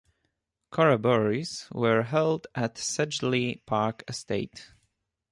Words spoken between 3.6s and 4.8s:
Park estate.